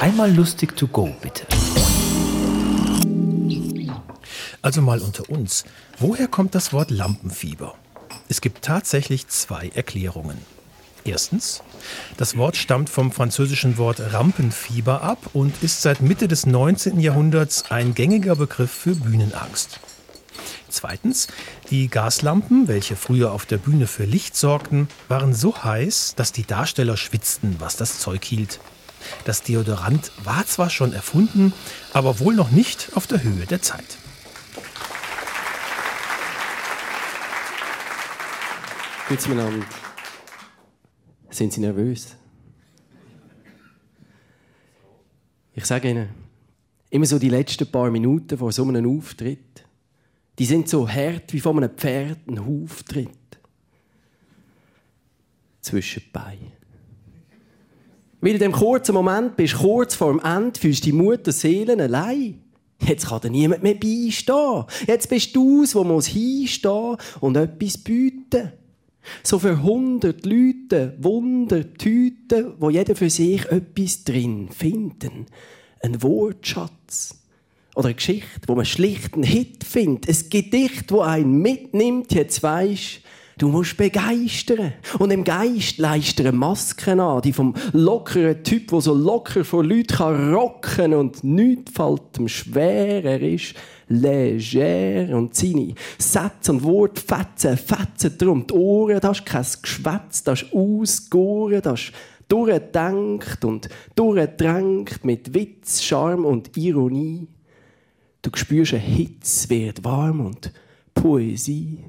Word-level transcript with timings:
Einmal 0.00 0.30
lustig 0.30 0.76
to 0.76 0.86
go, 0.86 1.16
bitte. 1.22 1.46
Also 4.60 4.82
mal 4.82 5.00
unter 5.00 5.30
uns. 5.30 5.64
Woher 5.98 6.28
kommt 6.28 6.54
das 6.54 6.74
Wort 6.74 6.90
Lampenfieber? 6.90 7.74
Es 8.28 8.42
gibt 8.42 8.62
tatsächlich 8.62 9.28
zwei 9.28 9.70
Erklärungen. 9.74 10.38
Erstens, 11.04 11.62
das 12.18 12.36
Wort 12.36 12.56
stammt 12.56 12.90
vom 12.90 13.10
französischen 13.10 13.78
Wort 13.78 14.12
Rampenfieber 14.12 15.02
ab 15.02 15.30
und 15.32 15.62
ist 15.62 15.80
seit 15.80 16.02
Mitte 16.02 16.28
des 16.28 16.44
19. 16.44 17.00
Jahrhunderts 17.00 17.70
ein 17.70 17.94
gängiger 17.94 18.36
Begriff 18.36 18.70
für 18.70 18.96
Bühnenangst. 18.96 19.80
Zweitens, 20.68 21.28
die 21.70 21.88
Gaslampen, 21.88 22.68
welche 22.68 22.96
früher 22.96 23.32
auf 23.32 23.46
der 23.46 23.56
Bühne 23.56 23.86
für 23.86 24.04
Licht 24.04 24.36
sorgten, 24.36 24.88
waren 25.08 25.32
so 25.32 25.64
heiß, 25.64 26.14
dass 26.16 26.32
die 26.32 26.44
Darsteller 26.44 26.98
schwitzten, 26.98 27.56
was 27.60 27.76
das 27.76 27.98
Zeug 27.98 28.24
hielt. 28.24 28.60
Das 29.24 29.42
Deodorant 29.42 30.12
war 30.24 30.46
zwar 30.46 30.70
schon 30.70 30.92
erfunden, 30.92 31.52
aber 31.92 32.20
wohl 32.20 32.34
noch 32.34 32.50
nicht 32.50 32.90
auf 32.94 33.06
der 33.06 33.22
Höhe 33.22 33.46
der 33.46 33.62
Zeit. 33.62 33.98
Grüezi 39.06 39.28
miteinander. 39.28 39.66
Sind 41.30 41.52
Sie 41.52 41.60
nervös? 41.60 42.16
Ich 45.54 45.64
sage 45.64 45.90
Ihnen, 45.90 46.08
immer 46.90 47.06
so 47.06 47.18
die 47.18 47.28
letzten 47.28 47.70
paar 47.70 47.90
Minuten 47.90 48.36
vor 48.36 48.50
so 48.50 48.64
einem 48.64 48.98
Auftritt, 48.98 49.64
die 50.38 50.44
sind 50.44 50.68
so 50.68 50.88
hart 50.88 51.32
wie 51.32 51.40
von 51.40 51.56
einem 51.56 51.76
Pferd 51.76 52.26
ein 52.26 52.38
Auftritt. 52.38 53.10
Zwischen 55.60 56.02
die 56.02 56.10
Beine. 56.10 56.52
Weil 58.20 58.32
in 58.32 58.38
dem 58.38 58.52
kurzen 58.52 58.94
Moment 58.94 59.36
bist 59.36 59.54
du 59.54 59.58
kurz 59.58 59.94
vor 59.94 60.10
dem 60.10 60.20
Ende, 60.20 60.58
fühlst 60.58 60.84
die 60.84 60.92
Mutter 60.92 61.32
Seelen 61.32 61.80
allein. 61.80 62.40
Jetzt 62.86 63.08
kann 63.08 63.20
dir 63.20 63.30
niemand 63.30 63.62
mehr 63.62 63.74
beistehen. 63.74 64.64
Jetzt 64.86 65.08
bist 65.08 65.34
du 65.34 65.62
es, 65.62 65.74
wo 65.74 65.84
muss 65.84 66.06
hinstehen 66.06 66.96
und 67.20 67.36
etwas 67.36 67.78
bieten. 67.78 68.52
So 69.22 69.38
für 69.38 69.62
hundert 69.62 70.26
Leute, 70.26 70.96
Wunder, 71.00 71.72
Tüten, 71.74 72.54
wo 72.58 72.70
jeder 72.70 72.96
für 72.96 73.10
sich 73.10 73.44
etwas 73.46 74.04
drin 74.04 74.48
finden. 74.50 75.26
Ein 75.80 76.02
Wortschatz. 76.02 77.22
Oder 77.74 77.86
eine 77.88 77.94
Geschichte, 77.94 78.40
wo 78.46 78.54
man 78.54 78.64
schlicht 78.64 79.14
einen 79.14 79.22
Hit 79.22 79.62
findet. 79.62 80.08
Ein 80.08 80.30
Gedicht, 80.30 80.90
wo 80.90 81.00
einen 81.00 81.40
mitnimmt. 81.40 82.12
Jetzt 82.12 82.42
weisst, 82.42 83.00
Du 83.38 83.48
musst 83.48 83.76
begeistern. 83.76 84.72
Und 84.98 85.10
im 85.10 85.22
Geist 85.22 85.76
leistern 85.76 86.36
Masken 86.36 87.00
an, 87.00 87.20
die 87.20 87.34
vom 87.34 87.52
lockeren 87.74 88.42
Typ, 88.42 88.68
der 88.68 88.80
so 88.80 88.94
locker 88.94 89.44
vor 89.44 89.62
Leuten 89.62 89.94
kann 89.94 90.34
rocken 90.34 90.94
und 90.94 91.22
nichts 91.22 91.72
fällt 91.72 92.18
ihm 92.18 92.28
schwerer 92.28 93.20
ist, 93.20 93.54
leger 93.88 95.14
und 95.14 95.34
seine 95.34 95.74
Sätze 95.98 96.52
und 96.52 96.62
Worte 96.62 97.02
fetzen, 97.02 97.58
fetzen 97.58 98.16
drum. 98.16 98.46
Die 98.46 98.54
Ohren, 98.54 99.00
das 99.00 99.18
ist 99.18 99.26
kein 99.26 99.46
Geschwätz, 99.60 100.24
das 100.24 100.40
ist 100.40 100.54
ausgegoren, 100.54 101.60
das 101.60 101.80
ist 101.80 101.92
durchdenkt 102.28 103.44
und 103.44 103.68
durchdrängt 103.94 105.04
mit 105.04 105.34
Witz, 105.34 105.82
Charme 105.82 106.24
und 106.24 106.56
Ironie. 106.56 107.28
Du 108.22 108.30
spürst, 108.34 108.72
eine 108.72 108.82
Hitze 108.82 109.50
wird 109.50 109.84
warm 109.84 110.24
und 110.24 110.52
Poesie 110.94 111.84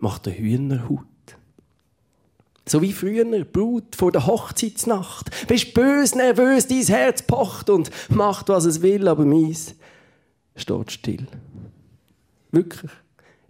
macht 0.00 0.26
eine 0.26 0.38
Hühnerhaut. 0.38 1.04
So 2.66 2.82
wie 2.82 2.92
früher, 2.92 3.24
Brut 3.44 3.96
vor 3.96 4.12
der 4.12 4.26
Hochzeitsnacht. 4.26 5.46
Bist 5.48 5.72
bös, 5.72 6.14
nervös, 6.14 6.66
dein 6.66 6.82
Herz 6.82 7.22
pocht 7.22 7.70
und 7.70 7.90
macht, 8.10 8.48
was 8.50 8.66
es 8.66 8.82
will, 8.82 9.08
aber 9.08 9.24
meins 9.24 9.74
steht 10.54 10.92
still. 10.92 11.26
Wirklich. 12.50 12.90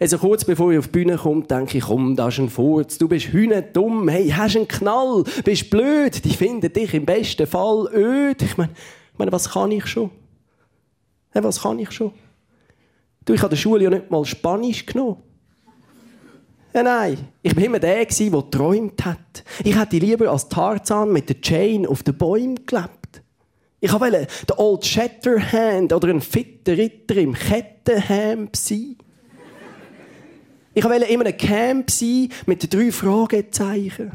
Also 0.00 0.19
kurz 0.19 0.44
bevor 0.44 0.70
ich 0.70 0.78
auf 0.78 0.87
die 0.87 0.92
Bühne 0.92 1.16
komme, 1.16 1.42
denke 1.42 1.78
ich, 1.78 1.84
komm, 1.84 2.14
da 2.14 2.28
ist 2.28 2.38
ein 2.38 2.48
Furz, 2.48 2.98
du 2.98 3.08
bist 3.08 3.31
dumm, 3.72 4.08
hey, 4.08 4.28
hast 4.28 4.56
einen 4.56 4.69
Knall, 4.69 5.25
bist 5.44 5.70
blöd, 5.70 6.25
die 6.25 6.34
finden 6.34 6.72
dich 6.72 6.94
im 6.94 7.04
besten 7.04 7.48
Fall 7.48 7.88
öd. 7.92 8.41
Ich 8.42 8.56
meine, 8.56 8.72
ich 9.12 9.19
meine 9.19 9.32
was 9.32 9.50
kann 9.50 9.72
ich 9.72 9.87
schon? 9.87 10.10
Hey, 11.31 11.42
was 11.42 11.62
kann 11.62 11.81
ich 11.81 11.91
schon? 11.91 12.12
Du, 13.25 13.34
ich 13.34 13.41
habe 13.41 13.50
der 13.50 13.56
Schule 13.56 13.84
ja 13.84 13.91
nicht 13.91 14.10
mal 14.10 14.25
Spanisch 14.25 14.87
genommen. 14.87 15.16
Ja, 16.78 16.84
nein, 16.84 17.18
ich 17.42 17.56
war 17.56 17.64
immer 17.64 17.80
der, 17.80 18.04
der 18.04 18.30
geträumt 18.30 19.04
hat. 19.04 19.42
Ich 19.64 19.76
hätte 19.76 19.98
lieber 19.98 20.30
als 20.30 20.48
Tarzan 20.48 21.12
mit 21.12 21.28
der 21.28 21.40
Chain 21.40 21.84
auf 21.84 22.04
den 22.04 22.16
Bäumen 22.16 22.64
gelebt. 22.64 23.20
Ich 23.80 23.92
wollte 23.92 24.28
der 24.48 24.58
Old 24.60 24.86
Shatterhand 24.86 25.92
oder 25.92 26.06
ein 26.06 26.20
fitter 26.20 26.76
Ritter 26.76 27.16
im 27.16 27.34
Kettenhemd 27.34 28.54
sein. 28.54 28.96
Ich 30.72 30.84
wollte 30.84 31.06
immer 31.06 31.26
ein 31.26 31.36
Camp 31.36 31.90
sein 31.90 32.28
mit 32.46 32.72
drei 32.72 32.92
Fragezeichen. 32.92 34.12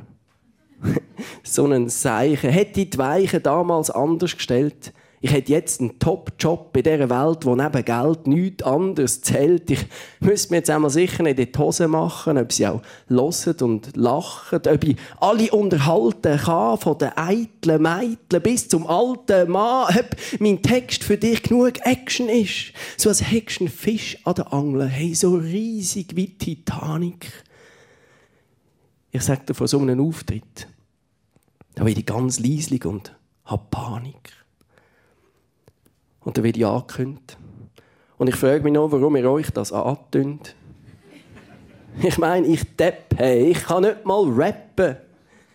so 1.44 1.66
ein 1.66 1.90
Zeichen. 1.90 2.50
Hätte 2.50 2.80
ich 2.80 2.92
die 2.92 2.98
Weichen 2.98 3.44
damals 3.44 3.90
anders 3.90 4.38
gestellt, 4.38 4.94
ich 5.24 5.32
hätte 5.32 5.54
jetzt 5.54 5.80
einen 5.80 5.98
Top-Job 6.00 6.76
in 6.76 6.84
dieser 6.84 7.10
Welt, 7.10 7.46
wo 7.46 7.56
neben 7.56 7.86
Geld 7.86 8.28
nichts 8.28 8.62
anderes 8.64 9.22
zählt. 9.22 9.72
Ich 9.72 9.86
müsste 10.20 10.52
mir 10.52 10.58
jetzt 10.58 10.70
einmal 10.70 10.90
sicher 10.90 11.24
nicht 11.24 11.40
in 11.40 11.50
die 11.50 11.58
Hose 11.58 11.88
machen, 11.88 12.38
ob 12.38 12.52
sie 12.52 12.68
auch 12.68 12.82
hören 13.08 13.56
und 13.62 13.96
lachen, 13.96 14.60
ob 14.68 14.84
ich 14.84 14.98
alle 15.22 15.50
unterhalten 15.52 16.38
kann, 16.38 16.78
von 16.78 16.98
den 16.98 17.16
eitlen 17.16 17.82
Mädchen 17.82 18.44
bis 18.44 18.68
zum 18.68 18.86
alten 18.86 19.50
Mann, 19.50 19.96
ob 19.98 20.14
mein 20.42 20.62
Text 20.62 21.06
für 21.06 21.18
dich 21.18 21.42
genug 21.42 21.80
Action 21.86 22.28
ist. 22.28 22.74
So 22.98 23.08
als 23.08 23.22
hättest 23.22 23.62
du 23.62 23.64
einen 23.64 23.74
Fisch 23.74 24.18
an 24.26 24.36
der 24.36 24.52
Angel, 24.52 24.90
hey, 24.90 25.16
so 25.16 25.36
riesig 25.36 26.18
wie 26.18 26.38
Titanic. 26.38 27.32
Ich 29.12 29.22
sage 29.22 29.46
dir 29.48 29.54
von 29.54 29.68
so 29.68 29.80
einem 29.80 30.06
Auftritt, 30.06 30.68
da 31.76 31.86
werde 31.86 32.02
ich 32.02 32.06
ganz 32.06 32.42
leislich 32.42 32.84
und 32.84 33.16
habe 33.46 33.64
Panik. 33.72 34.43
Und 36.24 36.38
dann 36.38 36.44
wird 36.44 36.58
ich 36.58 36.66
angekündigt. 36.66 37.38
Und 38.18 38.28
ich 38.28 38.36
frage 38.36 38.64
mich 38.64 38.74
noch, 38.74 38.92
warum 38.92 39.16
ihr 39.16 39.30
euch 39.30 39.50
das 39.52 39.72
antönt. 39.74 40.56
Ich 42.02 42.18
meine, 42.18 42.48
ich 42.48 42.76
depp, 42.76 43.16
hey, 43.18 43.52
ich 43.52 43.64
kann 43.64 43.84
nicht 43.84 44.06
mal 44.06 44.24
rappen. 44.30 44.98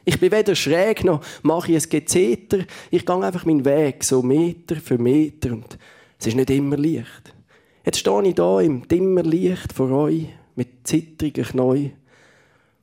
Ich 0.05 0.19
bin 0.19 0.33
weder 0.33 0.55
schräg 0.55 1.05
noch 1.05 1.23
mache 1.43 1.73
ich 1.73 1.85
ein 1.85 1.91
Gezeter. 1.91 2.59
Ich 2.91 3.05
gehe 3.05 3.25
einfach 3.25 3.45
meinen 3.45 3.65
Weg, 3.65 4.05
so 4.05 4.23
Meter 4.23 4.77
für 4.77 4.97
Meter. 4.97 5.53
Und 5.53 5.79
es 6.19 6.29
ist 6.29 6.37
nicht 6.37 6.51
immer 6.51 6.77
leicht. 6.77 7.35
Jetzt 7.85 7.99
stehe 7.99 8.23
ich 8.23 8.35
hier 8.35 8.61
im 8.61 8.87
Dimmerlicht 8.89 9.73
vor 9.73 9.91
euch 9.91 10.29
mit 10.55 10.87
zittrigen 10.87 11.45
Knäuel 11.45 11.93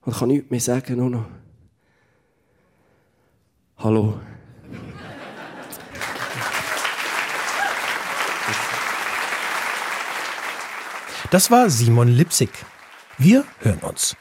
und 0.02 0.16
kann 0.16 0.30
nichts 0.30 0.52
mehr 0.52 0.60
sagen, 0.60 0.98
nur 0.98 1.10
noch 1.10 1.26
Hallo. 3.78 4.16
Das 11.36 11.52
war 11.52 11.70
Simon 11.70 12.08
Lipsig. 12.08 12.50
Wir 13.18 13.44
hören 13.60 13.80
uns. 13.80 14.16